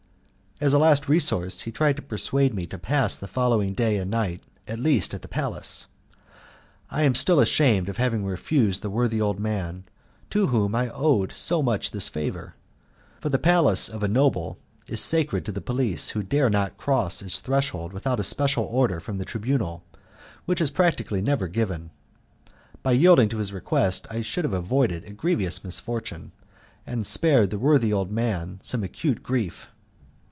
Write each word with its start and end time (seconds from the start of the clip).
As 0.63 0.73
a 0.73 0.77
last 0.77 1.09
resource 1.09 1.61
he 1.61 1.71
tried 1.71 1.95
to 1.95 2.03
persuade 2.03 2.53
me 2.53 2.67
to 2.67 2.77
pass 2.77 3.17
the 3.17 3.27
following 3.27 3.73
day 3.73 3.97
and 3.97 4.11
night, 4.11 4.43
at 4.67 4.77
least, 4.77 5.11
at 5.15 5.23
the 5.23 5.27
palace. 5.27 5.87
I 6.91 7.01
am 7.01 7.15
still 7.15 7.39
ashamed 7.39 7.89
of 7.89 7.97
having 7.97 8.23
refused 8.23 8.83
the 8.83 8.89
worthy 8.91 9.19
old 9.19 9.39
man 9.39 9.85
to 10.29 10.45
whom 10.53 10.75
I 10.75 10.89
owed 10.89 11.31
so 11.31 11.63
much 11.63 11.89
this 11.89 12.09
favour; 12.09 12.53
for 13.19 13.29
the 13.29 13.39
palace 13.39 13.89
of 13.89 14.03
a 14.03 14.07
noble 14.07 14.59
is 14.85 15.01
sacred 15.01 15.45
to 15.45 15.51
the 15.51 15.61
police 15.61 16.09
who 16.09 16.21
dare 16.21 16.47
not 16.51 16.77
cross 16.77 17.23
its 17.23 17.39
threshold 17.39 17.91
without 17.91 18.19
a 18.19 18.23
special 18.23 18.65
order 18.65 18.99
from 18.99 19.17
the 19.17 19.25
Tribunal, 19.25 19.83
which 20.45 20.61
is 20.61 20.69
practically 20.69 21.23
never 21.23 21.47
given; 21.47 21.89
by 22.83 22.91
yielding 22.91 23.29
to 23.29 23.39
his 23.39 23.51
request 23.51 24.05
I 24.11 24.21
should 24.21 24.43
have 24.43 24.53
avoided 24.53 25.05
a 25.09 25.13
grievous 25.13 25.63
misfortune, 25.63 26.33
and 26.85 27.07
spared 27.07 27.49
the 27.49 27.57
worthy 27.57 27.91
old 27.91 28.11
man 28.11 28.59
some 28.61 28.83
acute 28.83 29.23
grief. 29.23 29.67